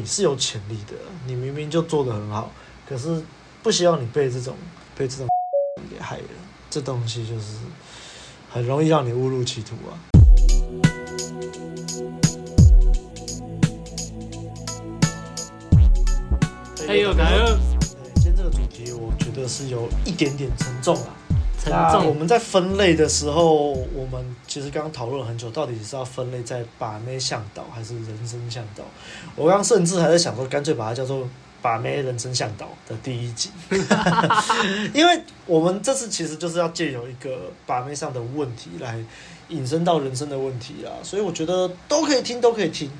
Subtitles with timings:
[0.00, 0.94] 你是有潜力的，
[1.26, 2.50] 你明明就做的很好，
[2.88, 3.22] 可是
[3.62, 4.56] 不希望你被这种
[4.96, 5.28] 被这种
[5.90, 6.24] 给害了，
[6.70, 7.58] 这东西就是
[8.50, 9.92] 很容易让你误入歧途啊。
[16.88, 17.58] 还有还有，
[18.14, 21.19] 今天这个主题我觉得是有一点点沉重啊。
[21.62, 22.06] 沉重。
[22.06, 28.82] 我们在分类的时候，我们其实刚刚讨论了很久，到底是要分类在把妹向导还是人生向导？
[29.36, 31.28] 我刚刚甚至还在想说，干脆把它叫做
[31.62, 33.50] 把妹人生向导的第一集，
[34.94, 38.98] 因为我们这次其实就是要借由一个把妹上的问题来
[39.50, 42.90] 引申到人生的问题啊，所以我觉得都可以听，都可以听。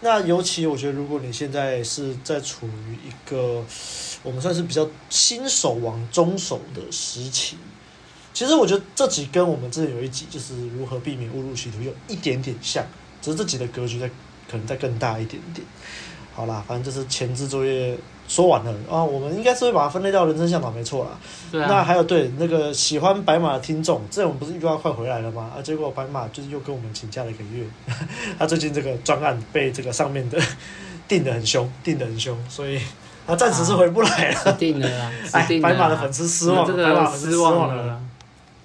[0.00, 3.64] 那尤其我觉得，如果你现在是在处于一个
[4.22, 7.56] 我们算是比较新手往中手的时期。
[8.38, 12.84] 其实我觉得这集跟我们之前有一集就是如何避免误入歧途有一点点像，
[13.20, 14.08] 只是这集的格局在
[14.48, 15.66] 可能再更大一点点。
[16.32, 17.98] 好啦，反正就是前置作业
[18.28, 21.10] 说完了啊，我们应该是会把它分类到人生向导没错啦。
[21.50, 21.66] 对啊。
[21.68, 25.50] 那还有对那个喜欢白马的听众，这我们不是预告快回来了吗？
[25.56, 27.66] 啊，结果白马就是又跟我们请假了一个月，
[28.38, 30.40] 他最近这个专案被这个上面的
[31.08, 32.80] 定的很凶，定的很凶，所以
[33.26, 34.52] 他暂时是回不来了。
[34.52, 36.64] 定了啦， 哎，白马的粉丝失望
[37.18, 38.00] 失望了。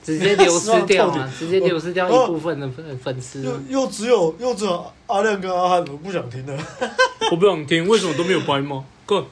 [0.03, 3.41] 直接流失掉嘛， 直接流失掉一部分的粉粉丝。
[3.41, 6.57] 又又只有又只有阿亮跟阿汉，我不想听了。
[7.31, 8.83] 我不想听，为什么都没有白吗？
[9.05, 9.25] 够。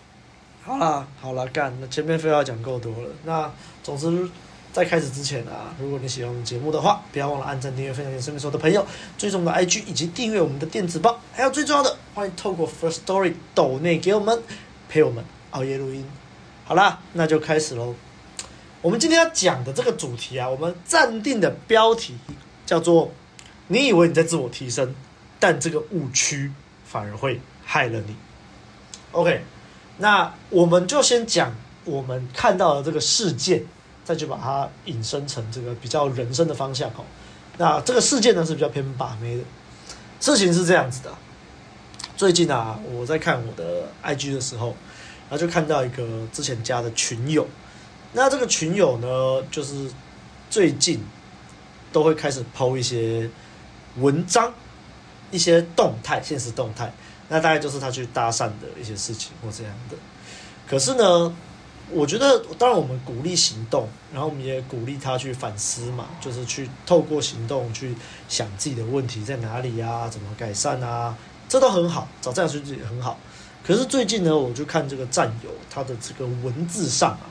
[0.63, 3.09] 好啦好啦，干，那前面废话讲够多了。
[3.25, 3.51] 那
[3.83, 4.29] 总之，
[4.71, 8.85] 在开始之前啊，如果你喜欢我们节目的话，不要忘了按赞、订阅、分享给身边所有的朋友，
[9.17, 11.19] 追踪我们的 IG 以及订阅我们的电子报。
[11.33, 14.39] 还有最重要的，欢迎透过 First Story 抖内给我们
[14.87, 16.05] 陪我们熬夜录音。
[16.63, 17.95] 好啦，那就开始喽。
[18.81, 22.15] 我们今天要讲的这个主题啊，我们暂定的标题
[22.65, 23.11] 叫做
[23.69, 24.95] “你以为你在自我提升，
[25.39, 26.51] 但这个误区
[26.83, 28.15] 反而会害了你”。
[29.13, 29.43] OK，
[29.99, 33.63] 那我们就先讲我们看到的这个事件，
[34.03, 37.05] 再去把它引申成这个比较人生的方向哦。
[37.59, 39.43] 那这个事件呢是比较偏把妹的，
[40.19, 41.13] 事情是这样子的。
[42.17, 44.75] 最近啊，我在看我的 IG 的时候，
[45.29, 47.47] 然后就看到一个之前加的群友。
[48.13, 49.89] 那这个群友呢，就是
[50.49, 51.01] 最近
[51.91, 53.29] 都会开始抛一些
[53.97, 54.53] 文章、
[55.31, 56.93] 一些动态、现实动态。
[57.29, 59.95] 那大概就是他去搭讪的一些事情或这样的。
[60.67, 61.33] 可是呢，
[61.89, 67.95] 我觉得当然我们鼓励行动，然后我们也鼓励他去反思嘛，就是去透过行动去
[68.27, 71.15] 想自己的问题在哪里啊，怎么改善啊，
[71.47, 73.17] 这都很好，找战友群也很好。
[73.65, 77.30] 可是最近呢，我就看这个战友他的这个文字上啊。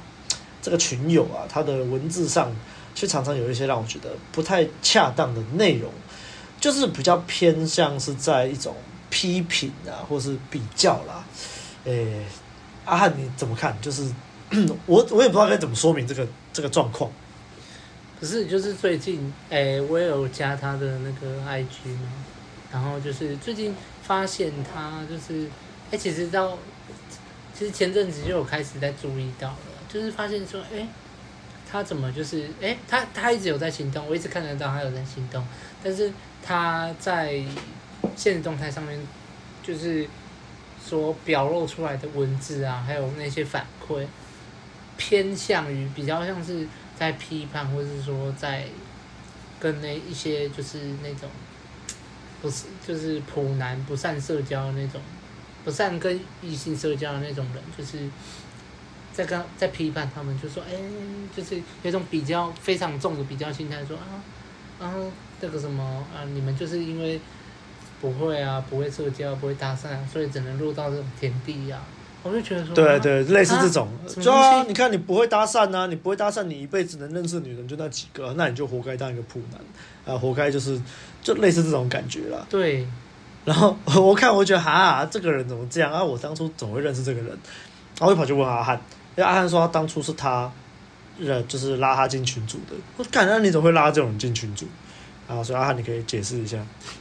[0.63, 2.55] 这个群友啊，他的文字上
[2.95, 5.91] 却常常有一些让我觉得不太恰当的内容，
[6.61, 8.77] 就是比较偏向是在一种
[9.09, 11.25] 批评啊，或是比较啦。
[11.85, 12.25] 诶，
[12.85, 13.77] 阿汉你怎么看？
[13.81, 14.11] 就是
[14.87, 17.11] 我我也不知道该怎么说明这个这个状况。
[18.21, 22.13] 可是就是最近，诶，我也有加他的那个 IG 嘛，
[22.71, 25.49] 然后就是最近发现他就是，
[25.91, 26.59] 诶，其实到
[27.55, 29.57] 其实前阵子就有开始在注意到了。
[29.93, 30.87] 就是发现说，哎，
[31.69, 35.45] 他怎么就是，哎，他他一直有在行动，我一直看得到他有在行动，
[35.83, 37.43] 但是他在
[38.15, 39.01] 现实动态上面，
[39.65, 40.09] 就是
[40.81, 44.07] 所表露出来的文字啊，还有那些反馈，
[44.97, 48.67] 偏向于比较像是在批判，或是说在
[49.59, 51.29] 跟那一些就是那种
[52.41, 55.01] 不是就是普男不善社交的那种，
[55.65, 57.99] 不善跟异性社交的那种人，就是。
[59.13, 60.73] 在刚在批判他们，就说，哎，
[61.37, 64.23] 就是有种比较非常重的比较心态，说啊，
[64.81, 65.11] 然后
[65.41, 65.83] 这个什么
[66.15, 67.21] 啊，你们就是因为
[68.01, 71.79] 不会啊，不会社交，不会搭讪，所以只能落到这种田地呀。
[72.23, 73.89] 我就觉得说，对对，类似这种，
[74.21, 80.81] 就啊，你看你不会搭讪啊，你不会搭讪，你一辈子能认识女人就那几个，那你就活该当一个普男啊，活该就是
[81.23, 82.47] 就类似这种感觉啦。
[82.49, 82.87] 对。
[83.47, 86.05] 然后 我看，我觉得哈，这个人怎么这样啊？
[86.05, 87.29] 我当初怎么会认识这个人？
[87.99, 88.79] 然后我就跑去问阿汉。
[89.21, 90.51] 因为阿汉说他当初是他，
[91.21, 92.75] 呃，就是拉他进群组的。
[92.97, 94.67] 我感觉你怎么会拉这种人进群组？
[95.29, 96.57] 啊，所以阿汉你可以解释一下。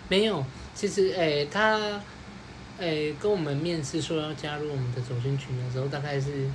[0.09, 0.45] 没有，
[0.75, 1.79] 其实诶、他
[2.77, 6.49] 诶、跟我们面试说要加入我们的走心群的时候，大概是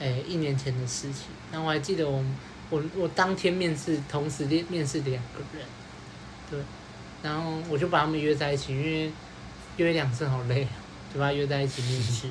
[0.00, 1.26] 诶、一年前的事情。
[1.52, 2.24] 然后我还记得我
[2.70, 5.64] 我我当天面试，同时面面试两个人，
[6.50, 6.58] 对，
[7.22, 9.12] 然后我就把他们约在一起，因为
[9.76, 10.66] 约两次好累，
[11.14, 12.28] 就把他约在一起面试，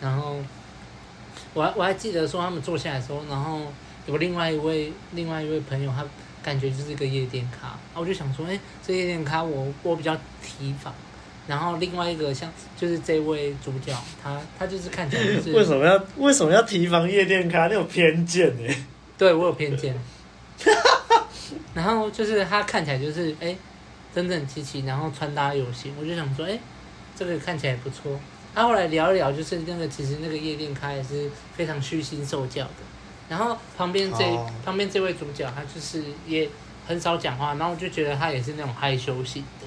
[0.00, 0.40] 然后。
[1.54, 3.60] 我还我还记得说他们坐下来的时候，然后
[4.06, 6.04] 有另外一位另外一位朋友，他
[6.42, 10.94] 感觉就是一个夜店咖，然后我就想说，哎，这夜店咖我我比较提防，
[11.46, 13.92] 然后另外一个像就是这位主角，
[14.22, 17.66] 他他就是看起来就是为什么要为什么要提防夜店咖？
[17.66, 18.74] 你有偏见呢？
[19.18, 19.94] 对我有偏见。
[21.74, 23.56] 然后就是他看起来就是哎，
[24.14, 26.58] 整整齐齐，然后穿搭有型，我就想说哎，
[27.16, 28.18] 这个看起来不错。
[28.54, 32.70] 他、啊、后来聊一聊，就是那个其实那个夜店开也是非常虚心受教的。
[33.28, 34.48] 然后旁边这、oh.
[34.64, 36.48] 旁边这位主角，他就是也
[36.86, 39.66] 很少讲话，然后我就觉得他也是那种害羞型的。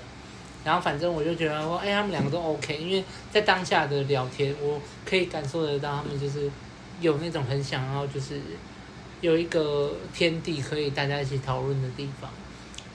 [0.66, 6.50] 然后反正我就觉得说，哎，他们两个都 OK，因为在当下的聊天，我可以感受得到他们就是
[7.00, 8.42] 有那种很想要就是
[9.22, 12.30] 有一个天地可以大家一起讨论的地方。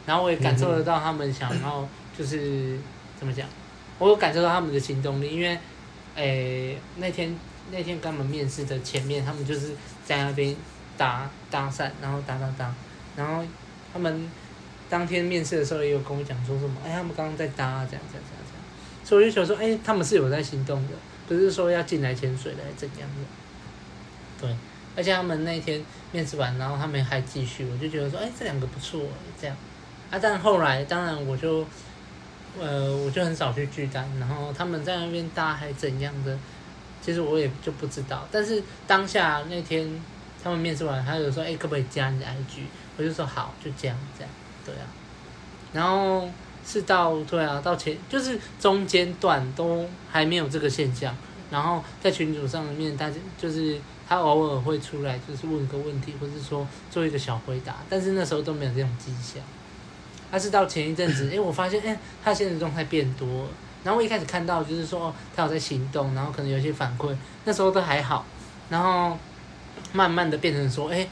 [0.04, 2.76] 然后我也感受得到他们想要就是
[3.18, 3.48] 怎么讲，
[4.00, 5.56] 我有感受到他们的行动力，因为。
[6.16, 7.38] 诶，那天
[7.70, 9.72] 那天跟他们面试的前面，他们就是
[10.04, 10.56] 在那边
[10.96, 12.74] 搭搭讪，然后搭搭搭，
[13.16, 13.44] 然后
[13.92, 14.28] 他们
[14.88, 18.64] 当天面试的时候也有跟我讲说什么，哎，他们刚刚在搭，这样这样这样这样，
[19.04, 20.94] 所以我就想说，哎，他们是有在行动的，
[21.28, 24.46] 不是说要进来潜水的，还怎样的？
[24.46, 24.56] 对，
[24.96, 29.02] 而且他们那天面试完，然后他们还继续，我就觉得说，哎，这两个不错，
[29.40, 29.56] 这样，
[30.10, 31.66] 啊，但后来当然我就。
[32.60, 36.38] 呃，我就很少去巨蛋，然后他们在那边搭还怎样的，
[37.02, 38.26] 其实我也就不知道。
[38.30, 39.88] 但是当下那天
[40.42, 42.62] 他们面试完，他就说：“哎、欸，可不可以加你的 IG？”
[42.96, 44.30] 我就说：“好，就这样，这样，
[44.64, 44.86] 对啊。”
[45.72, 46.30] 然后
[46.66, 51.14] 是到对啊，到前就是中间段都还没有这个现象。
[51.50, 59.40] 然后在群组上面，大家就是他偶尔会出来，就是问个问题，或者说做一个小回答，但是那时候都没有这种迹象。
[60.36, 63.48] 他是到前一阵子，哎，我发现，哎，他现在状态变多了。
[63.82, 67.16] 然后我一开始看到就是说，他有在行动，然后可能有些反馈，
[67.46, 68.22] 那时候都还好。
[68.68, 69.16] 然后
[69.94, 71.08] 慢慢的变成说，哎，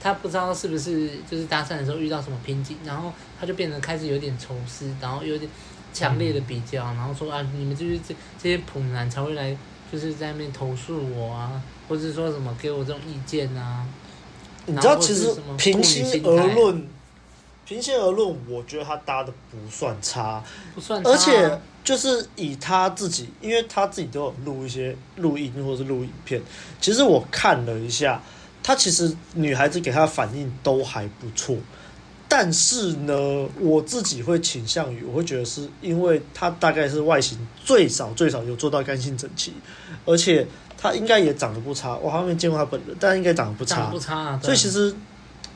[0.00, 5.50] 他不知道是不是就是搭讪的时候遇到什么瓶颈，然后他就变得开始有点仇视，然后有点
[5.92, 9.54] 强烈的比较，然后说啊，你们就是这这些普男才会来，
[9.92, 13.86] 就是在那边投诉我啊，或者说什么给我这种意见啊。
[14.64, 16.88] 你知道，其实平心而论。
[17.72, 21.08] 平心而论，我觉得他搭的不算差，不算差。
[21.08, 26.42] 而且就是以他自己，因为他自己都有录一些录音或者是录影片。
[26.82, 28.20] 其实我看了一下，
[28.62, 31.56] 他其实女孩子给他的反应都还不错。
[32.28, 39.54] 但是呢，我自己会倾向于，我会觉得是因为他大概是外形最少最少有做到干净整齐，
[40.04, 40.46] 而且
[40.76, 41.96] 他应该也长得不差。
[41.96, 44.40] 我好像没见过他本人，但应该长得不差，不差啊。
[44.42, 44.94] 所以其实。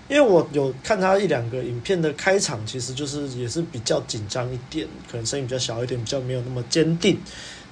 [0.09, 7.19] 因为我有看他一两个影片的开场，其实就是也是比较紧张一点，可能声音比较小一点，比较没有那么坚定。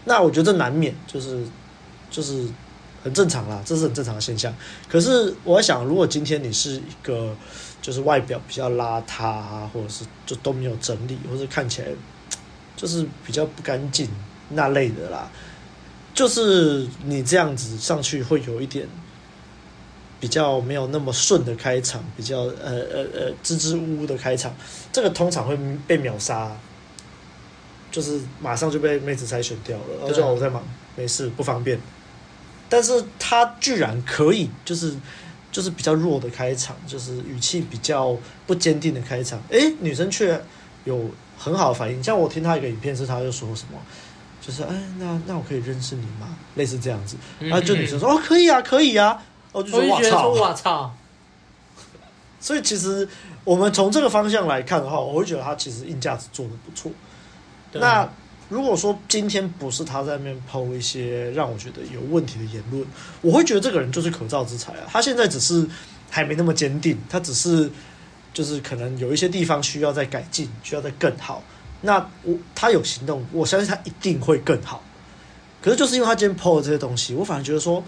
[0.05, 1.45] 那我觉得难免就是
[2.11, 2.45] 就是
[3.05, 4.53] 很正常啦，这是很正常的现象。
[4.89, 7.37] 可是我想，如果今天你是一个
[7.81, 11.89] 就是外表比较邋遢，或者是就都没有整理，或者看起来
[12.77, 14.09] 就是比较不干净
[14.49, 15.31] 那类的啦，
[16.13, 18.89] 就是你这样子上去会有一点。
[20.25, 24.57] 比较没有那么顺的开场，比较呃呃呃支支吾吾的开场，
[24.91, 25.55] 这个通常会
[25.87, 26.51] 被秒杀，
[27.93, 29.85] 就是马上就被妹子筛选掉了。
[29.99, 30.65] 然后就我在忙，
[30.97, 31.79] 没事，不方便。
[32.71, 34.95] 但是他居然可以，就是
[35.53, 38.17] 就是比较弱的开场，就是语气比较
[38.47, 40.43] 不坚定的开场，诶，女生却
[40.85, 42.03] 有很好的反应。
[42.03, 43.79] 像我听他一个影片，是他就说什么，
[44.41, 46.35] 就是哎，那那我可以认识你吗？
[46.55, 49.23] 类似这样子，然后就女生说哦，可以啊，可以啊。
[49.55, 50.93] 我就觉得说，我操！
[52.41, 53.09] 所以其实
[53.45, 56.91] 我们从这个方向来看的话，我会觉得他其实硬价值做的不错。
[57.73, 58.07] 那
[58.49, 62.85] 如果说今天不是他在那边抛一些让我觉得有问题的言论，
[63.23, 64.81] 我会觉得这个人就是可造之材啊。
[64.89, 65.65] 他现在只是
[66.11, 67.71] 还没那么坚定，他只是
[68.33, 71.43] 就是可能有一些地方需要再改进，需要再更好。
[71.83, 74.83] 那我他有行动，我相信他一定会更好。
[75.63, 77.83] 可是就是因为他今天抛的这些东西，我反而觉得说。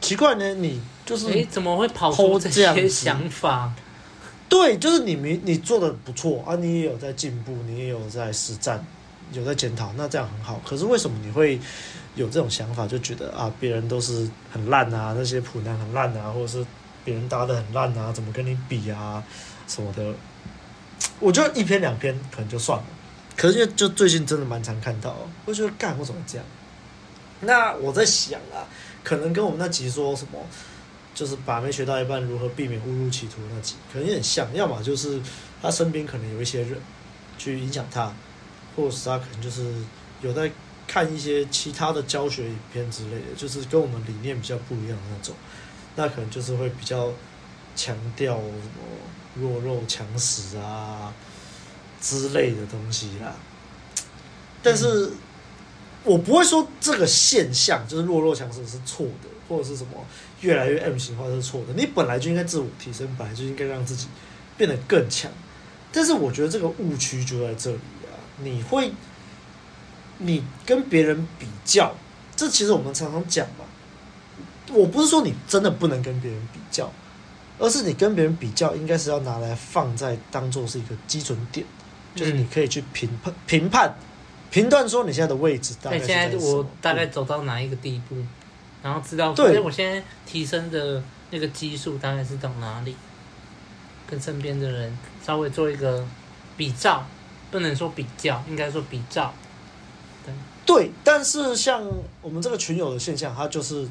[0.00, 3.72] 奇怪呢，你就是哎，怎么会跑出这些想法？
[4.48, 8.86] 对，就是你明你做的不错啊，你也有在进步，你也有在实战，
[9.32, 10.60] 有在检讨，那这样很好。
[10.64, 11.58] 可是为什么你会
[12.14, 16.64] 有这种想法，就觉得啊，别人都是很烂啊，那些普男很烂啊，或者是
[17.04, 19.20] 别人搭的很烂啊，怎么跟你比啊
[19.66, 20.14] 什么的？
[21.18, 22.84] 我觉得一篇两篇可能就算了，
[23.36, 26.46] 可是因为就最近真的蛮常看到，我觉得干为什么这样？
[27.40, 28.62] 那我在想啊。
[29.02, 30.38] 可能跟我们那集说什么，
[31.20, 34.48] 就是把妹学到一半如何避免误入歧途那集，可能有点像。
[34.54, 35.20] 要么就是
[35.60, 36.80] 他身边可能有一些人
[37.36, 38.10] 去影响他，
[38.74, 39.70] 或者是他可能就是
[40.22, 40.50] 有在
[40.88, 45.34] 看一些其他的教学影片之类的，就是跟我们理念比较不一样的那种。
[45.94, 47.12] 那可能就是会比较
[47.76, 48.80] 强调什么
[49.34, 51.12] 弱肉强食啊
[52.00, 53.34] 之类的东西啦。
[54.62, 55.12] 但是
[56.04, 59.92] 我不会说这个现象就是弱肉强食是错的，或者是什么
[60.40, 61.74] 越来越 M 型化是错的。
[61.74, 64.06] 你本来就应该自我提升，本来就应该让自己
[64.56, 65.30] 变得更强。
[65.92, 68.14] 但是我觉得这个误区就在这里啊！
[68.38, 68.92] 你会，
[70.18, 71.94] 你跟别人比较，
[72.36, 73.64] 这其实我们常常讲嘛。
[74.72, 76.92] 我不是说你真的不能跟别人比较，
[77.58, 81.66] 而是你跟别人比较，应该是要拿来放在当做是一个基准点，
[82.14, 83.92] 就是你可以去评判、评判、
[84.50, 85.98] 评断说你现在的位置大概。
[85.98, 88.16] 现在我大概走到哪一个地步，
[88.82, 92.96] 然后知道，对，我现在提升的那个基数大概是到哪里，
[94.08, 96.06] 跟身边的人稍微做一个
[96.56, 97.06] 比照，
[97.50, 99.32] 不能说比较，应该说比照。
[100.24, 100.34] 对，
[100.66, 101.82] 对，但是像
[102.20, 103.88] 我们这个群友的现象，他就是。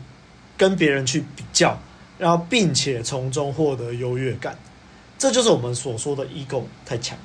[0.60, 1.80] 跟别人去比较，
[2.18, 4.60] 然后并且从中获得优越感，
[5.18, 7.18] 这就是我们所说的 ego 太强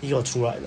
[0.00, 0.62] ，ego 出来了。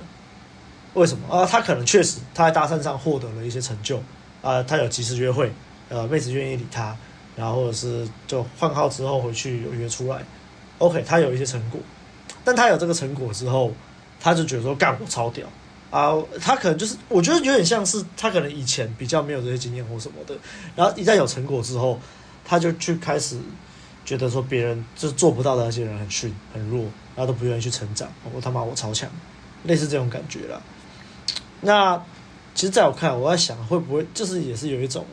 [0.94, 1.46] 为什么啊？
[1.46, 4.02] 他可能确实他在搭讪上获得了一些成就
[4.42, 5.52] 啊，他有及时约会，
[5.90, 6.96] 呃，妹子愿意理他，
[7.36, 10.22] 然后或者是就换号之后回去有约出来
[10.80, 11.80] ，OK，他有一些成果，
[12.44, 13.72] 但他有这个成果之后，
[14.20, 15.48] 他就觉得说干我超屌。
[15.92, 20.38] 啊，他可能就是，我觉得有点像是他可能以前比较没有这些经验或什么的，
[20.76, 22.00] 然后一旦有成果之后，
[22.46, 23.40] 他就去开始
[24.06, 26.82] 觉得说别人就做不到的那些人很逊很弱，
[27.16, 28.08] 然后都不愿意去成长。
[28.32, 29.10] 我他妈我超强，
[29.64, 30.62] 类似这种感觉啦。
[31.62, 32.02] 那
[32.56, 35.06] 其实在我看，我在想会不会就是也是有一种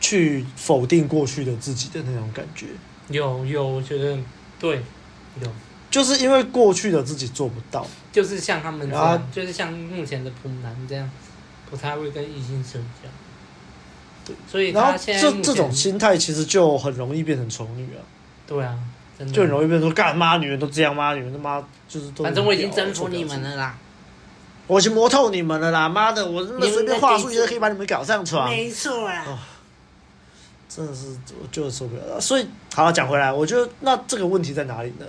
[0.00, 2.66] 去否定过去的自己的那种感觉。
[3.08, 4.18] 有有，我觉得
[4.58, 4.82] 对，
[5.40, 5.48] 有。
[5.90, 11.10] 就是因为过去的自己做不到，就是像他们这样，就是像目前的普男这样，
[11.68, 13.08] 不太会跟异性社交。
[14.24, 18.00] 对，所以然后这这种心态其实就很容易变成丑女啊。
[18.46, 18.78] 对啊，
[19.18, 21.12] 真的就很容易变成说干嘛女人都这样吗？
[21.12, 22.24] 女人他妈就是都。
[22.24, 23.78] 反正我已经征服你们了啦，
[24.66, 25.88] 我已经摸透你们了啦！
[25.88, 28.48] 妈的，我那么随便话术就可以把你们搞上床。
[28.48, 29.24] 没错啊。
[29.26, 29.38] 哦，
[30.68, 31.08] 真的是
[31.40, 32.20] 我就是受不了了。
[32.20, 35.06] 所以好了，讲回来，我觉得那这个问题在哪里呢？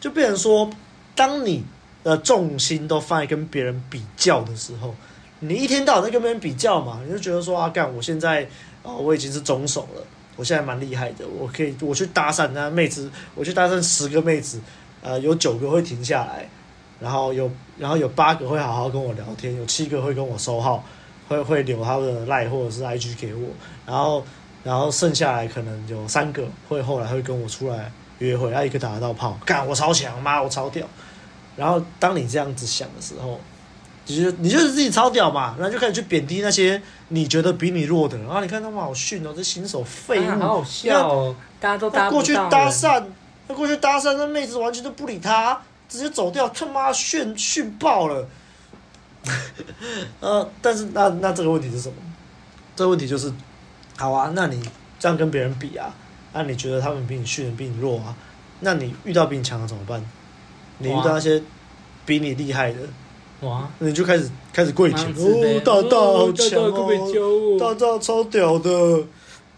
[0.00, 0.68] 就变成说，
[1.14, 1.64] 当你
[2.04, 4.94] 的重心都放在跟别人比较的时候，
[5.40, 8.42] 你一天到晚在跟别人比较嘛，你就觉得说啊，干，我现在
[8.82, 10.02] 啊、哦，我已经是中手了，
[10.36, 14.60] 我现在蛮厉害的，我可以我去搭讪那妹子，我去搭讪十个妹子，
[15.02, 16.48] 呃，有九个会停下来，
[17.00, 20.84] 然后有然后有八个会好好跟我聊天，有七个会跟我收号，
[21.28, 23.48] 会会留他的 LINE 或者是 IG 给我，
[23.86, 24.24] 然后
[24.62, 27.90] 然后剩下来可能有三个会后来会跟我出来。
[28.18, 30.84] 约会，他一个打得到炮，干我超强，妈我超屌。
[31.54, 33.38] 然后当你这样子想的时候，
[34.08, 38.26] 你就你就是自己超屌嘛，然后就开始去贬低那些你觉得比你弱的人。
[38.26, 43.04] 然后你看他们好逊哦，这新手废物，啊，好好笑哦，大家都搭过去搭讪，
[43.46, 48.28] 他过去搭讪，那妹子完全都不理他，直接走掉，他妈炫炫爆了。
[50.20, 51.94] 呃，但是那那这个问题是什么？
[52.76, 53.32] 这个问题就是，
[53.96, 54.62] 好啊，那你
[54.98, 55.94] 这样跟别人比啊？
[56.32, 58.14] 那、啊、你觉得他们比你逊，比你弱啊？
[58.60, 60.04] 那你遇到比你强的怎么办？
[60.78, 61.42] 你遇到那些
[62.06, 62.78] 比你厉害的，
[63.40, 68.70] 哇，你就开始开始跪舔哦，大大好强哦，大大超屌的，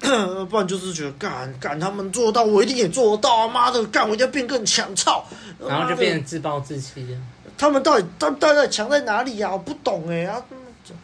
[0.49, 3.49] 不然就是觉得干干他们做得到，我一定也做得到啊！
[3.49, 5.25] 妈的，干我一定要变更强，操！
[5.59, 7.19] 然后就变成自暴自弃了。
[7.59, 9.53] 他们到底他到底强在哪里呀、啊？
[9.53, 10.43] 我不懂哎啊！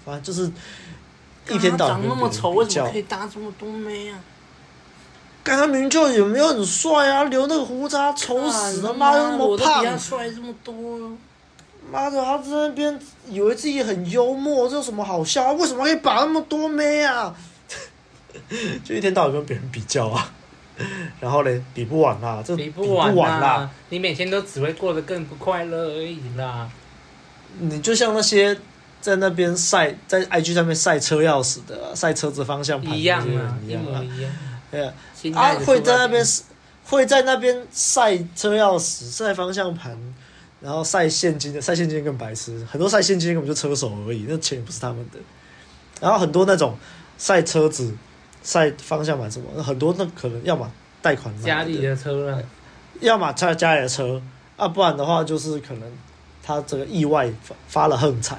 [0.05, 0.51] 反正就是
[1.55, 4.19] 一天到晚长那么丑，为什么可以搭这么多妹啊？
[5.45, 10.75] 看他明明就有没有很帅啊，留那个胡渣丑死了，妈的那么胖，帅这么多，
[11.93, 12.99] 妈的他在那边
[13.29, 15.53] 以为自己很幽默，这有什么好笑啊？
[15.53, 17.33] 为什么可以把那么多妹啊？
[18.85, 20.33] 就一天到晚跟别人比较啊，
[21.21, 26.69] 然后嘞比不完啦，这比不完啦，你每天都只会过得更不快乐而已啦。
[27.59, 28.57] 你就像那些
[29.01, 34.31] 在那边晒在 IG 上面晒车钥匙的、晒车子方向盘一样啊，一模一样。
[34.71, 34.93] 对啊，
[35.35, 36.25] 啊会在那边
[36.85, 39.97] 会在那边晒车钥匙、晒方向盘，
[40.61, 42.63] 然后晒现金的，晒现金更白痴。
[42.71, 45.19] 很多晒现金根本就车手而已，那钱也不是他们的。
[46.01, 46.77] 然后很多那种
[47.17, 47.95] 晒车子、
[48.47, 50.71] 晒方向盘什么，很多那可能要么
[51.03, 52.39] 贷款家里的车啊，
[53.01, 54.23] 要么他家里的车
[54.57, 55.93] 啊，不然的话就是可能
[56.43, 58.39] 他这个意外发发了横财。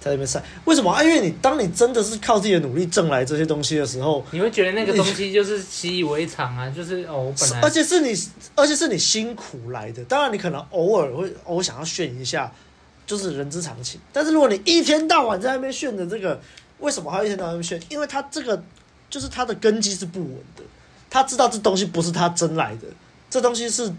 [0.00, 1.00] 在那边晒，为什么啊？
[1.00, 8.12] 因为你当你真的是靠自己的努力挣来这些东西的时候，你会觉得那个东西就是习以为常啊，就是哦，我本来，而且是你，
[8.56, 10.04] 而且是你辛苦来的。
[10.06, 12.52] 当然，你可能偶尔会偶想要炫一下，
[13.06, 14.00] 就是人之常情。
[14.12, 16.40] 但是如果你一天到晚在那边炫的这个，
[16.80, 17.80] 为什么还一天到晚炫？
[17.88, 18.60] 因为他这个
[19.12, 20.62] 就是他的根基是不稳的，
[21.10, 22.86] 他知道这东西不是他争来的，
[23.28, 23.92] 这东西是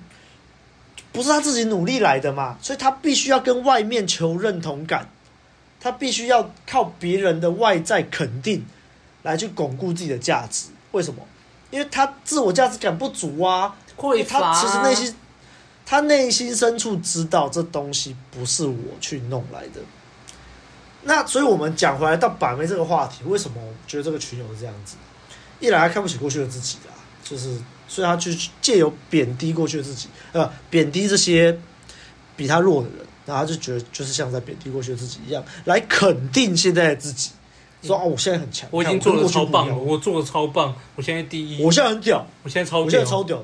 [1.11, 2.57] 不是他自己努力来的嘛？
[2.63, 5.07] 所以他必须要跟外面求认同感。
[5.79, 8.65] 他必须要靠别人的外在肯定
[9.21, 10.69] 来去巩固自己的价值。
[10.93, 11.21] 为什么？
[11.71, 15.15] 因为他自我价值感不足啊，匮乏啊，他其实内心，
[15.85, 19.81] 他内心深处知道这东西不是我去弄来的。
[21.05, 24.95] 那所以，我们讲回来到板妹这个话题，为什么我觉得这个群友是这样子？
[25.59, 26.91] 一来他看不起过去的自己啊，
[27.23, 27.57] 就是
[27.87, 31.57] 所以他去借由贬低过去的自己，呃，贬低这些
[32.35, 37.31] 比他弱的人，然后他就觉得就是像在贬低过去的自己一样，来肯定现在的自己，
[37.81, 43.43] 说哦，我现在很强，我已经做的超棒了，我做的超棒，我现在第一，我现在很屌，我现在超，我现在超屌，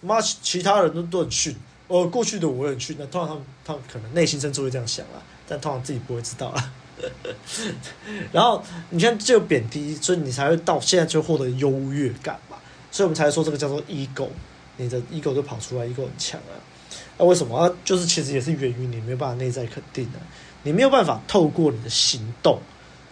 [0.00, 1.54] 妈，其他人都都很逊，
[1.88, 6.72] 呃，过去的我很逊，那通常他们他们可能内心深处会这样想啊，但通常自己不会知道啊。
[8.32, 12.56] 然后你看，只有贬低，所以你才会到现在就获得优越感嘛。
[12.90, 14.28] 所以我们才说这个叫做 ego，
[14.76, 16.58] 你的 ego 就跑出来，ego 很强啊。
[17.18, 17.72] 那为什么啊？
[17.84, 20.18] 就是其实也是源于你没有办法内在肯定的，
[20.64, 22.58] 你没有办法透过你的行动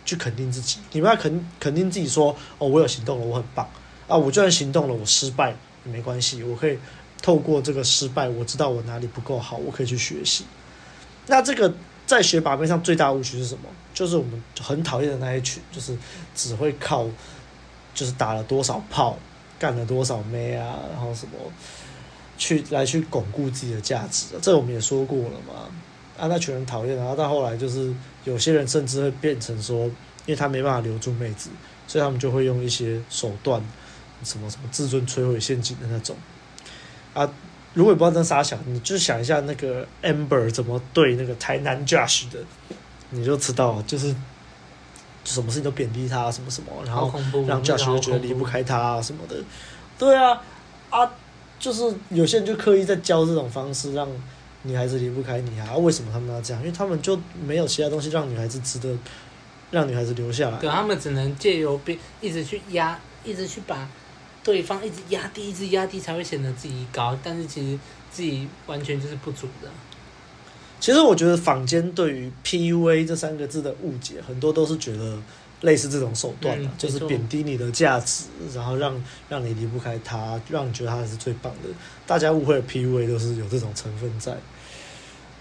[0.04, 0.78] 去肯定自己。
[0.92, 3.68] 你没有办法肯肯定自己说，哦，我有行动了，我很棒
[4.08, 4.16] 啊。
[4.16, 5.54] 我就算行动了，我失败
[5.84, 6.78] 也没关系，我可以
[7.22, 10.44] 透过这个失败，我知道我哪里不够好，我可以去学习。
[11.26, 11.72] 那这个。
[12.08, 13.68] 在学把妹上最大误区是什么？
[13.92, 15.94] 就是我们很讨厌的那一群，就是
[16.34, 17.06] 只会靠，
[17.92, 19.18] 就是打了多少炮，
[19.58, 21.32] 干了多少妹啊，然后什么，
[22.38, 24.28] 去来去巩固自己的价值。
[24.40, 25.68] 这我们也说过了嘛。
[26.16, 29.92] 啊，那群人讨厌，然后到后来就是有些人甚至会变成说，因
[30.28, 31.50] 为他没办法留住妹子，
[31.86, 33.62] 所以他们就会用一些手段，
[34.24, 36.16] 什么什么自尊摧毁陷阱的那种，
[37.12, 37.30] 啊。
[37.78, 42.40] 如果你不知道这啥想，你就想一下那个 Amber 怎么对那个台南 Josh 的，
[43.10, 44.12] 你就知道，就是
[45.24, 47.14] 什么事情都贬低他，什么什么，然后
[47.46, 49.36] 让 Josh 就觉得离不开他什么的。
[49.96, 50.42] 对啊，
[50.90, 51.08] 啊，
[51.60, 54.08] 就是有些人就刻意在教这种方式，让
[54.64, 55.76] 女孩子离不开你啊。
[55.76, 56.60] 为什么他们要这样？
[56.60, 57.16] 因为他们就
[57.46, 58.98] 没有其他东西让女孩子值得
[59.70, 60.58] 让女孩子留下来。
[60.58, 63.88] 对，他们只能借由被一直去压，一直去把。
[64.42, 67.78] 对方一直压低，一直压低，才会显得自己高，但是其实
[68.10, 69.68] 自己完全就是不足的。
[70.80, 75.18] 其实我觉得坊间对于 PUA 这三个字的误解，很多都是觉得
[75.62, 81.68] 类似这种手段、嗯、就是贬低你的价值，然后让让你离不开他，让你觉得他是最棒的。
[82.06, 84.36] 大家误会的 PUA 都是有这种成分在。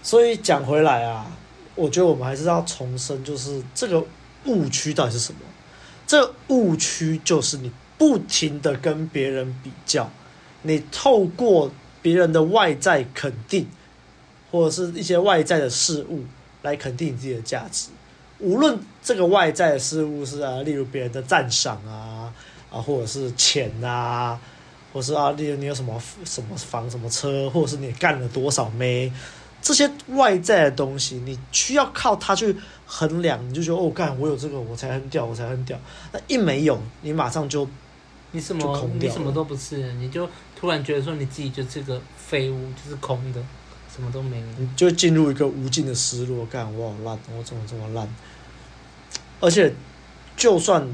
[0.02, 1.30] 所以讲回来啊，
[1.76, 4.04] 我觉得我们还是要重申，就是这个
[4.46, 5.40] 误区到底是什么？
[6.06, 7.70] 这个误区就是你。
[7.98, 10.08] 不停的跟别人比较，
[10.62, 11.68] 你透过
[12.00, 13.66] 别人的外在肯定，
[14.52, 16.22] 或者是一些外在的事物
[16.62, 17.88] 来肯定你自己的价值，
[18.38, 22.32] 无论这个外在的事物是啊，例如别人的赞赏啊，
[22.70, 24.38] 啊，或者是钱啊，
[24.92, 29.12] 或是啊，例如你有什么什么房、什么车，或者是你干了多少妹。
[29.60, 32.54] 这些外在的东西，你需要靠它去
[32.86, 35.76] 衡量，你就觉得哦，干我有这个，我才很屌，我才很屌。
[36.12, 37.68] 那一没有，你马上就。
[38.32, 38.90] 你什么？
[38.98, 43.42] 你什么都不是，你就突然觉得说你自己就是个废物，就是空的，
[43.94, 44.46] 什么都没有。
[44.58, 48.08] 你就进入一个无尽的失落感，我好烂，我怎么这么烂？
[49.40, 49.72] 而且，
[50.36, 50.86] 就算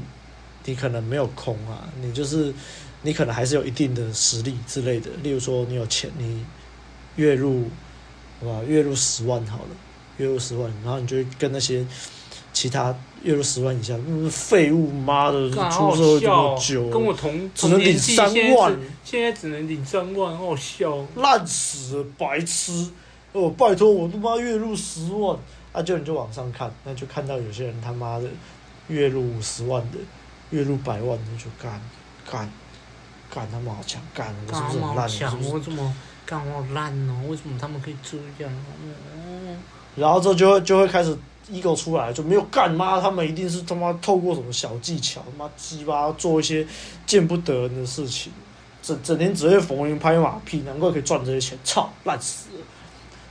[0.63, 2.53] 你可能没有空啊，你就是
[3.01, 5.09] 你可能还是有一定的实力之类的。
[5.23, 6.45] 例如说，你有钱，你
[7.15, 7.69] 月入，
[8.39, 9.69] 好吧，月入十万好了，
[10.17, 11.85] 月入十万，然后你就跟那些。
[12.53, 22.91] 其他月入十万以下，那，废物，妈的，出社会这么久，跟我同只能领三万，现在只能领三万，好笑，烂死了，白痴！
[23.33, 25.35] 哦，拜托我他妈月入十万，
[25.73, 28.25] 那、啊、就你就往上看，那就看到有些人他妈的
[28.89, 29.97] 月入五十万的，
[30.51, 31.81] 月入百万的就干
[32.31, 32.47] 干
[33.33, 35.51] 干他妈好强，干我是不是很烂？
[35.51, 35.95] 我怎么
[36.27, 37.23] 干我烂呢？
[37.27, 38.53] 为什么他们可以这样？
[38.83, 39.57] 嗯，
[39.95, 41.17] 然后这就会就会开始。
[41.51, 46.65] Ego 出来就没有干嘛，他们一定是他妈透过什么小技巧，他妈鸡巴做一些
[47.05, 48.31] 见不得人的事情，
[48.81, 52.65] 整整天只会逢迎拍马屁，难怪可以赚这些钱，操，烂死了，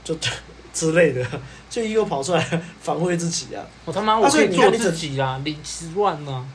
[0.03, 0.15] 就
[0.73, 1.25] 之类的，
[1.69, 3.65] 就 ego 跑出来反馈自己啊！
[3.83, 6.45] 我他妈我可以做自己啊，领十万呢、啊，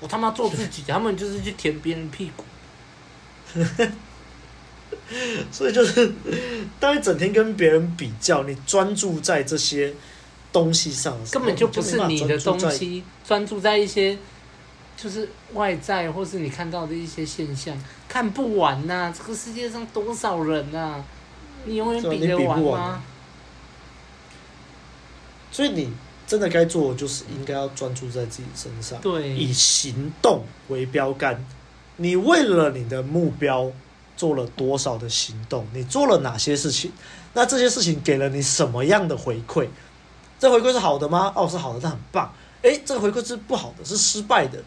[0.00, 2.44] 我他妈做自己，他们就是去舔别人屁股，
[5.50, 6.12] 所以就是
[6.78, 9.94] 当你整天跟别人比较，你专注在这些。
[10.52, 14.18] 东西上根本就不是你的东西，专注在一些
[14.96, 17.76] 就是外在或是你看到的一些现象，
[18.08, 19.14] 看不完呐、啊。
[19.16, 21.04] 这个世界上多少人呐、啊，
[21.64, 23.02] 你永远比得完吗？
[25.52, 25.92] 所以你
[26.26, 31.44] 真的该做的就是应该要专注在自己身上，对，以行动为标杆。
[31.96, 33.70] 你为了你的目标
[34.16, 35.66] 做了多少的行动？
[35.74, 36.92] 你做了哪些事情？
[37.34, 39.68] 那这些事情给了你什么样的回馈？
[40.40, 41.32] 这回馈是好的吗？
[41.36, 42.32] 哦，是好的，那很棒。
[42.62, 44.58] 诶，这个回馈是不好的，是失败的，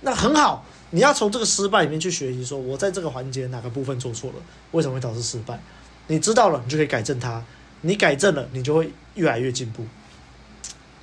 [0.00, 0.64] 那很好。
[0.90, 4.36] 你要从这个失败里面去学习，说我在这个环节哪个部分做错了，
[4.72, 5.60] 为什么会导致失败？
[6.06, 7.42] 你知道了，你就可以改正它。
[7.82, 9.84] 你改正了，你就会越来越进步。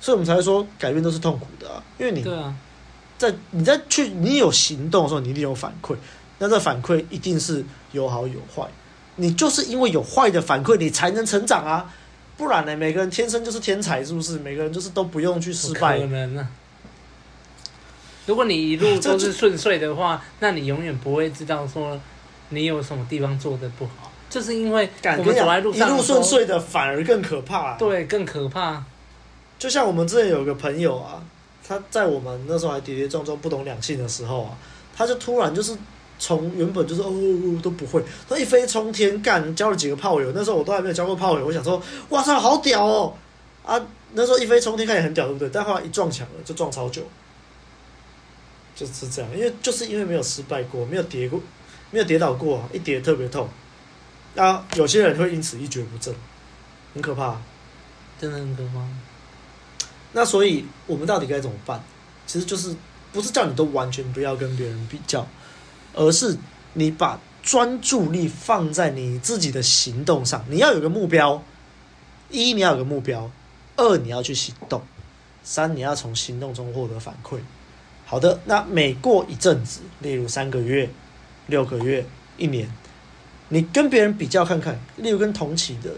[0.00, 2.24] 所以我们才会说，改变都是痛苦的啊，因为你
[3.18, 5.94] 在你在去你有行动的时候，你一定有反馈，
[6.38, 8.66] 那这反馈一定是有好有坏。
[9.16, 11.92] 你就是因为有坏的反馈，你才能成长啊，
[12.40, 12.74] 不然呢？
[12.74, 14.38] 每个人天生就是天才，是不是？
[14.38, 16.00] 每个人就是都不用去失败。
[18.24, 22.00] 如果你一路都是顺遂的话，那你永远不会知道说
[22.48, 27.76] 你有什么地方做得不好，就是因为我们走在路上一路顺遂的反而更可怕啊。
[27.78, 28.82] 对，更可怕。
[29.58, 31.22] 就像我们之前有个朋友啊，
[31.66, 34.56] 他在我们那时候还跌跌撞撞、不懂两性的时候啊，
[34.96, 35.76] 他就突然就是
[36.20, 37.10] 从原本就是哦，
[37.62, 40.30] 都不会，他一飞冲天干，交了几个炮友。
[40.32, 43.14] 那时候我都还没有交过炮友，我想说哇操，好屌哦
[43.64, 43.80] 啊！
[44.12, 45.48] 那时候一飞冲天看也很屌，对不对？
[45.50, 47.02] 但后来一撞墙了，就撞超久。
[48.76, 51.40] 就是这样，因为就是因为没有失败过，没有跌过，
[51.90, 53.48] 没有跌倒过，一跌特别痛。
[54.36, 56.14] 啊，有些人会因此一蹶不振，
[56.94, 57.40] 很可怕，
[58.20, 58.86] 真的很可怕。
[60.12, 61.82] 那所以我们到底该怎么办？
[62.26, 62.74] 其实就是
[63.12, 65.26] 不是叫你都完全不要跟别人比较，
[65.94, 66.36] 而是
[66.74, 70.44] 你把专注力放在你自己的行动上。
[70.48, 71.42] 你要有个目标，
[72.30, 73.30] 一你要有个目标，
[73.76, 74.82] 二你要去行动，
[75.42, 77.38] 三你要从行动中获得反馈。
[78.04, 80.90] 好的，那每过一阵子，例如三个月、
[81.46, 82.04] 六个月、
[82.36, 82.68] 一年，
[83.48, 85.92] 你跟别人比较看看，例如跟同期的，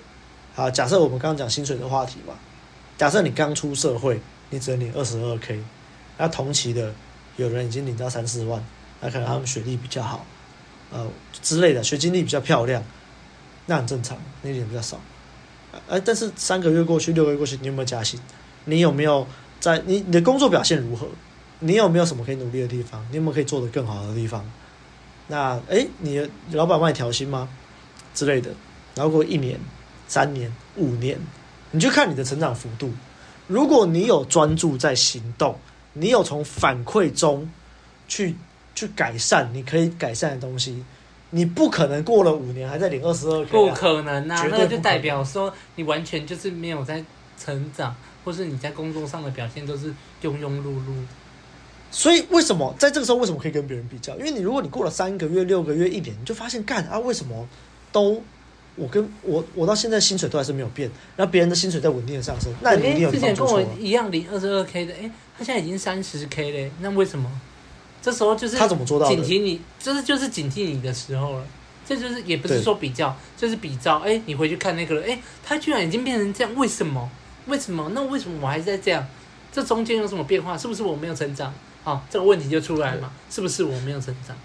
[0.55, 2.35] 好，假设我们刚刚讲薪水的话题嘛，
[2.99, 5.59] 假设你刚出社会，你只能领二十二 k，
[6.19, 6.95] 那同期的
[7.37, 8.63] 有人已经领到三四万，
[9.03, 10.25] 那可能他们学历比较好，
[10.91, 11.07] 呃
[11.43, 12.83] 之类的，学经历比较漂亮，
[13.67, 14.99] 那很正常，那点比较少，
[15.89, 18.19] 哎，但是三个月过去，六个月过去，你有没有加薪？
[18.65, 19.27] 你有没有
[19.59, 21.09] 在你你的工作表现如何？
[21.59, 23.05] 你有没有什么可以努力的地方？
[23.11, 24.49] 你有没有可以做得更好的地方？
[25.29, 27.49] 那诶，你的老板帮你调薪吗？
[28.15, 28.51] 之类的。
[28.95, 29.59] 然后过一年、
[30.07, 31.19] 三年、五年，
[31.71, 32.93] 你就看你的成长幅度。
[33.47, 35.57] 如果你有专注在行动，
[35.93, 37.51] 你有从反馈中
[38.07, 38.37] 去
[38.75, 40.83] 去改善你可以改善的东西，
[41.31, 44.47] 你不可能过了五年还在领二十二 K，不可能啊！
[44.51, 47.03] 那就代表说你完全就是没有在
[47.39, 49.89] 成长，或是你在工作上的表现都是
[50.23, 50.95] 庸庸碌碌。
[51.91, 54.17] 所以为什么在这个时候为什么可以跟别人比较？
[54.17, 57.47] 因为你如果你过了三个月、六个月、一年，你就发现干啊，为什么
[57.91, 58.23] 都
[58.77, 63.15] 我跟我我到现在薪水都还是没有变，然后别人的薪水在稳定的上升，那你一定有错。
[63.15, 67.31] 之前跟我一样领二十二 k 的，诶，他现在已经三十 k 嘞，那为什么？
[68.03, 69.09] 这时候就是他怎么做到？
[69.09, 71.45] 警惕你，就是就是警惕你的时候了。
[71.87, 73.99] 这就是也不是说比较，就是比较。
[74.01, 77.09] 诶，你回去看那个人，诶，他居然已经变成这样，为什么？
[77.47, 77.91] 为什么？
[77.95, 79.07] 那为什么我还是在这样？
[79.53, 80.57] 这中间有什么变化？
[80.57, 81.53] 是不是我没有成长？
[81.85, 83.11] 好，这个问题就出来了嘛？
[83.31, 84.37] 是不是我没有成长？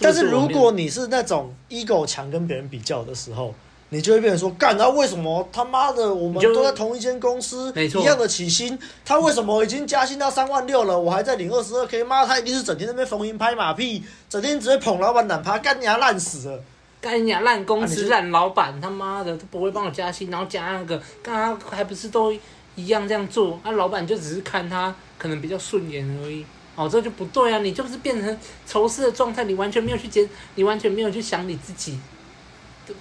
[0.00, 3.54] 但是如果你是那种 ego 强跟别人比较的时候，
[3.90, 12.02] 你就会变成说：干，他为什么他妈的我们都在同一间公司，一样的起薪，他为什么已经加薪到三万六了，我还在领二十二 k？
[12.02, 16.62] 妈，他一定是整天在那边逢迎拍马屁，整天只会捧老板懒趴，干你丫烂死了，
[17.00, 22.32] 干你丫烂公司烂老板，他妈的都不会帮我加薪，然后加那个，干他还不是都
[22.76, 23.58] 一样这样做？
[23.64, 26.46] 啊，老板就只是看他可能比较顺眼而已。
[26.76, 27.58] 哦，这就不对啊！
[27.58, 31.98] 你就是变成仇视的状态，你完全没有去检，你完全没有去想你自己。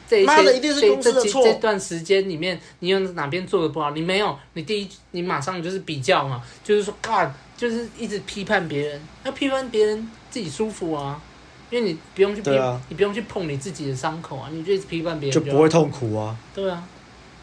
[0.08, 1.43] 这一些一定是公司的错。
[1.43, 3.91] 这这段时间里面，你有哪边做的不好？
[3.91, 9.02] 你没有，你第一，你马上就是比较嘛，就是说，干，就是一直批判别人。
[9.23, 11.21] 那批判别人自己舒服啊，
[11.69, 16.36] 因为你不用去批，啊、你不用去碰你自己的伤口啊，你就一直批判别人就，就不会痛苦啊。
[16.54, 16.84] 对啊。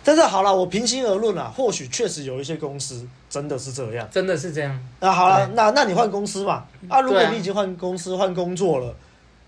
[0.04, 4.80] 但是好了，我平心而论啊，或许确实有一些公司真的是这样，真的是这样。
[5.00, 6.64] 那好了，那那你换公司嘛？
[6.88, 8.94] 啊，如果你已经换公司换工作了，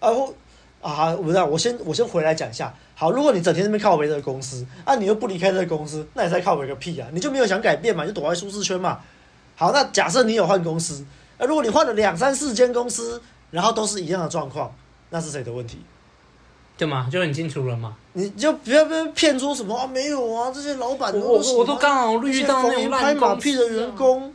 [0.00, 0.34] 啊或
[0.80, 2.74] 啊，我不知道，我先我先回来讲一下。
[3.00, 7.06] 好，如果你整天在那边靠北这个公司，啊，你又不离开这个公司，那你在靠北个屁啊？
[7.12, 8.04] 你就没有想改变嘛？
[8.04, 8.98] 就躲在舒适圈嘛？
[9.54, 11.06] 好，那假设你有换公司，
[11.38, 14.74] 啊，如果你换了两三四间公司，然后都是一样的状况，
[15.10, 15.78] 那是谁的问题？
[16.76, 17.94] 对嘛，就很清楚了嘛。
[18.14, 19.86] 你就不要被骗出什么啊？
[19.86, 24.34] 没有啊，这些老板都我我都刚好遇到那种拍马屁的员工，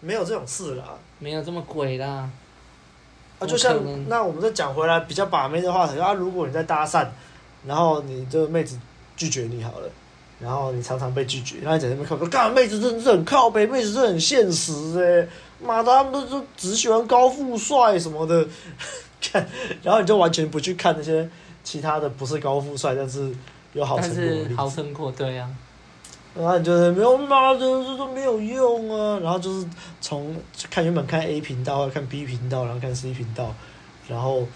[0.00, 0.84] 没有这种事啦，
[1.20, 2.28] 没有这么鬼啦。
[3.38, 3.76] 啊，就像
[4.08, 7.06] 那我们再讲回来比较把妹的话题啊，如果你在搭讪，
[7.66, 8.78] 然后你这个妹子
[9.16, 9.90] 拒绝你好了，
[10.40, 15.28] 然后你常常被拒绝，然后你在那边靠，干妹子真的是很靠北，妹子是很现实哎，
[15.60, 18.46] 妈的，他们都都只喜欢高富帅什么的，
[19.20, 19.46] 看，
[19.82, 21.28] 然后你就完全不去看那些。
[21.66, 23.28] 其他的不是高富帅，但是
[23.72, 26.38] 有好成果，好成果，对呀、啊。
[26.38, 29.18] 然后你就是没有妈的，这都没有用啊。
[29.18, 29.66] 然后就是
[30.00, 30.32] 从
[30.70, 33.52] 看原本看 A 频道，看 B 频道，然后看 C 频道，
[34.06, 34.46] 然后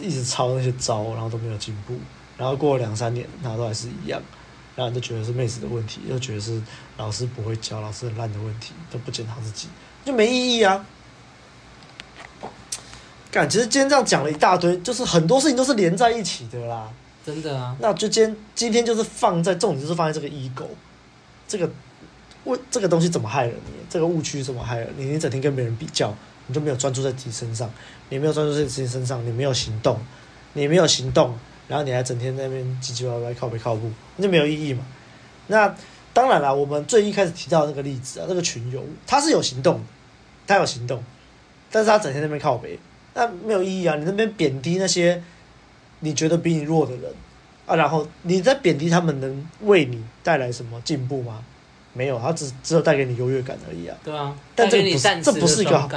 [0.00, 1.94] 一直抄那些招，然后都没有进步。
[2.38, 4.22] 然后过了两三年，然后都还是一样。
[4.74, 6.62] 然后你就觉得是妹子的问题，又觉得是
[6.96, 9.66] 老师不会教，老师很烂的问题，都不检讨自己，
[10.04, 10.86] 就没意义啊。
[13.30, 16.88] 感，其实今天这样讲了一大堆，就是很多事情都是连在一起的啦。
[17.26, 17.76] 真的啊。
[17.80, 20.68] 那就今天今天就是放在重点，就是放在这个 ego。
[21.48, 21.68] 这个
[22.44, 23.72] 误这个东西怎么害了你？
[23.90, 25.06] 这个误区怎么害了你？
[25.06, 26.14] 你整天跟别人比较，
[26.46, 27.68] 你就没有专注在自己身上，
[28.10, 29.98] 你没有专注在自己身上，你没有行动，
[30.52, 31.36] 你没有行动，
[31.68, 34.84] 然后你还整天在那边唧唧歪歪靠北靠步，那就没有意义嘛。
[35.46, 35.72] 那
[36.12, 39.80] 当然了，我们最一开始提到那个例子啊，那个群友他是有行动，
[40.46, 41.02] 他有行动，
[41.70, 42.78] 但是他整天在那边靠北，
[43.14, 43.94] 那没有意义啊。
[43.94, 45.22] 你那边贬低那些
[46.00, 47.12] 你觉得比你弱的人。
[47.66, 51.44] 啊，然后你在贬低他们，能为你带来什么进步吗？
[51.92, 53.94] 没有，他只只有带给你优越感而已啊。
[54.02, 55.88] 对啊，但这不是这不是一个，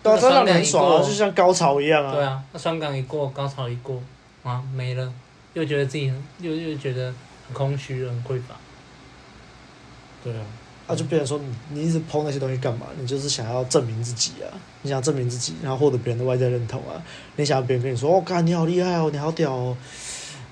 [0.00, 2.12] 对啊，这让你很爽啊，就像高潮一样啊。
[2.12, 4.00] 对啊，那双杠一过，高潮一过，
[4.44, 5.12] 啊，没了，
[5.54, 7.12] 又觉得自己又又觉得
[7.48, 8.54] 很空虚，很匮乏。
[10.22, 10.46] 对啊，
[10.86, 12.86] 那、啊、就变成说你你一直 po 那些东西干嘛？
[12.98, 14.52] 你就是想要证明自己啊，
[14.82, 17.02] 你想要证明自己，然后获得别人的外在认同啊。
[17.36, 19.76] 你想要别人跟你说，哦，干你好厉害哦，你好屌哦。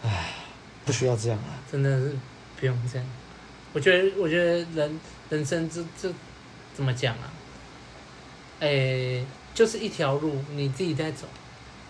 [0.02, 0.34] 唉，
[0.84, 1.60] 不需要这样啊！
[1.70, 2.16] 真的是
[2.58, 3.06] 不用这样。
[3.72, 5.00] 我觉得，我觉得人
[5.30, 6.12] 人生这这
[6.74, 7.32] 怎么讲啊？
[8.60, 11.26] 哎、欸，就是一条路，你自己在走，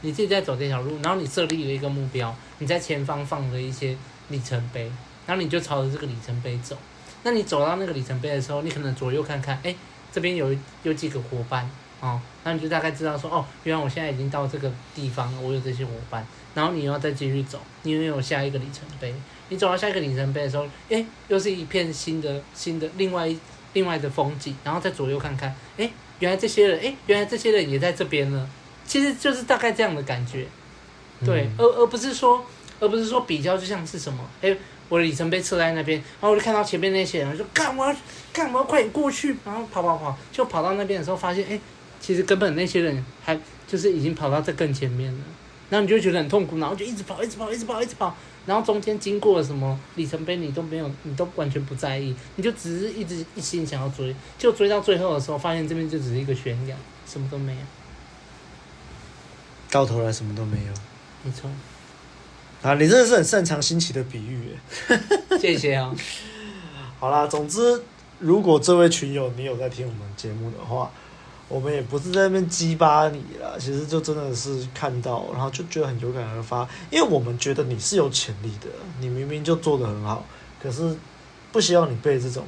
[0.02, 3.96] 你自己在走这条路，然后你设立了一个目标，你在前方放了一些
[4.28, 4.84] 里程碑，
[5.26, 6.76] 然后你就朝着这个里程碑走。
[7.22, 9.74] 那你走到那个里程碑的时候，你可能左右看看，哎、
[10.12, 16.26] 这边有有几个伙伴哦，那你就大概知道说，哦，原来我现在已经到这个地方了，我有这些伙伴。
[16.54, 19.14] 然后你又要再继续走，你又有下一个里程碑。
[19.48, 23.32] 你走到下一个里程碑的时候，诶，又是一片新的、新的另外
[23.72, 24.54] 另外的风景。
[24.64, 28.50] 然后再左右看看，诶，原来这些人，诶，原来这些人也在这边呢。
[28.92, 30.46] 其实就是大概这样的感觉，
[31.24, 32.44] 对，嗯、而而不是说，
[32.78, 34.54] 而不是说比较就像是什么，诶，
[34.90, 37.96] 我的里程碑设在那边，然后我就看到前面那些人，就干嘛
[38.34, 41.58] 干嘛快点过去，然后跑跑跑，就跑到那边的时候发现，诶，
[42.02, 43.34] 其实根本那些人还
[43.66, 45.20] 就是已经跑到这更前面了。
[45.70, 48.14] 然后你就觉得很痛苦，然后就一直跑，一直跑，一直跑，一直跑。
[48.44, 56.76] 然后中间经过了什么里程碑，你都没有，你都完全不在意，你就只是一直一心想要追，就追到最后的时候，发现这边就只是一个悬崖，
[57.06, 57.60] 什么都没有。
[59.72, 60.72] 到头来什么都没有。
[61.24, 61.50] 没错。
[62.62, 64.98] 啊，你真的是很擅长新奇的比喻耶。
[65.40, 65.96] 谢谢啊、哦。
[67.00, 67.82] 好啦，总之，
[68.20, 70.88] 如果这位群友你有在听我们节目的话。
[71.48, 78.68] 我们也不是在那边激巴你了，其实就真的是看到，然后就觉得很有感而发，因为我们觉得你是有潜力的，
[79.00, 80.24] 你明明就做得很好，
[80.62, 80.96] 可是
[81.50, 82.46] 不希望你被这种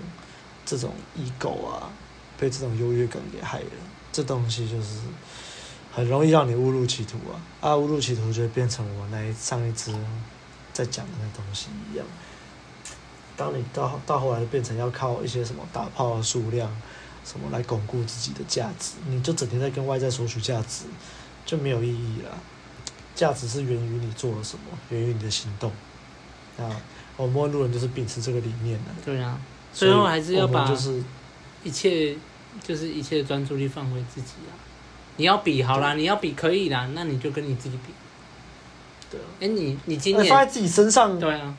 [0.64, 1.90] 这种 ego 啊，
[2.38, 3.66] 被这种优越感给害了，
[4.10, 5.00] 这东西就是
[5.94, 9.94] 很容易让你误入歧途啊，啊，误入歧途就会变成我那一上一支
[10.72, 12.04] 在讲的那东西一样，
[13.36, 16.70] 当你到到后来变成要靠一些什么打炮的数量。
[17.26, 18.96] 什么来巩固自己的价值？
[19.08, 20.84] 你就整天在跟外在索取价值，
[21.46, 22.38] 就没有意义了。
[23.14, 25.72] 价值是源于你做了什么，源于你的行动。
[26.58, 26.68] 啊，
[27.16, 28.90] 我们路人就是秉持这个理念的。
[29.02, 29.40] 对啊，
[29.72, 31.02] 最后还是要把就是
[31.62, 32.14] 一切
[32.62, 34.52] 就是一切专注力放回自己啊。
[35.16, 37.92] 你要比好啦，你要比可以啦，那你就跟你自己比。
[39.10, 39.20] 对。
[39.40, 41.18] 哎，你你今年放在自己身上。
[41.18, 41.56] 对啊。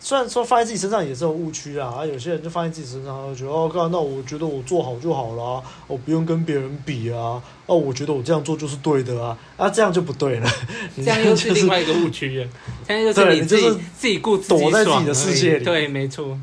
[0.00, 5.42] 虽然说放在自己身上也是有误区啊，啊，有些人就放在自己身上，就觉得哦，那我觉得我做好就好了，
[5.88, 10.48] 我、哦、不用跟别人比啊，哦，我觉得我这样做就是对的啊，啊，这样就不对了，
[10.94, 12.46] 这样又是另外一个误区了，
[12.86, 16.38] 现 在就是你自己自己顾自己躲在自己的世界里，对，没错，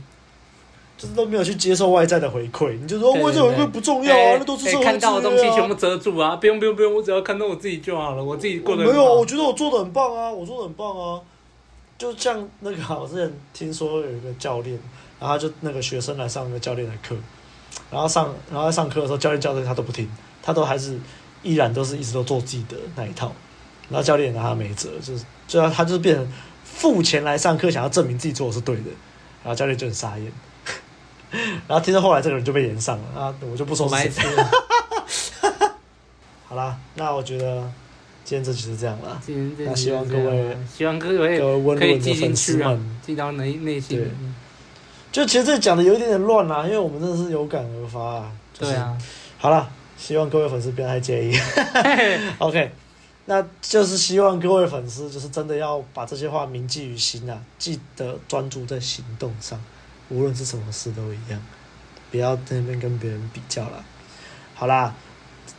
[0.98, 4.80] 就是都没有去接受外在的回馈，你就说外在回馈不重要啊，欸、那都是、啊。
[4.80, 11.20] 欸、看到的东西全部遮住啊，不用不用不用，我只要看到我自己就好了，我自己过得没有，我觉得我做的很棒啊，我做的很棒啊。
[11.98, 14.78] 就像那个，我之前听说有一个教练，
[15.20, 17.16] 然后就那个学生来上那个教练的课，
[17.90, 20.10] 然后上，然后在上课的时候，教练教的他都不听，
[20.44, 21.00] 他都还是
[21.42, 23.32] 依然都是一直都做自己的那一套，
[23.90, 26.34] 然后教练也拿他没辙，就是，就他他就是变成
[26.66, 28.92] 付钱来上课，想要证明自己做的是对的，
[29.42, 30.30] 然后教练就很傻眼，
[31.68, 34.52] 然后听到后来这个人就被炎上了，啊，我就不说是谁了，
[36.48, 37.70] 好啦，那我觉得。
[38.28, 39.22] 今天这就是这样了，
[39.60, 44.00] 那希望各位，希望各位各位温润的粉丝们，记到内内心。
[44.00, 44.10] 对，
[45.12, 48.32] 就其实这讲的有一点点乱啦，因为我们真的是有感而发啊。
[48.52, 48.98] 就是、对啊。
[49.38, 51.38] 好了，希望各位粉丝不要太介意。
[52.40, 52.72] OK，
[53.26, 59.62] 那就是希望各位粉丝就是真的要把这些话铭记于心啊，记得专注在行动上，
[60.10, 61.42] 无论是什么事都一样，
[62.12, 63.84] 不要在那边跟别人比较了。
[64.54, 64.94] 好啦，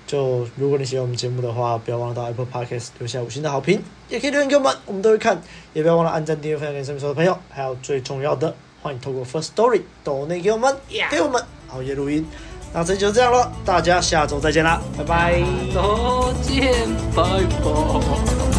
[0.07, 5.43] 就如果你喜欢我们节目的话，不要忘了到 Apple Podcast 留下五星的好评，也可以留言给我们，我们都会看。
[5.73, 10.75] 也不要忘了按赞、订阅、分享给身边所有的朋友，还有最重要的，欢迎透过 First Story 抖内给我们.
[11.11, 12.25] 给我们熬夜录音。
[12.73, 17.23] 那这就这样了，大家下周再见啦，拜拜，再见，拜
[17.63, 18.56] 拜。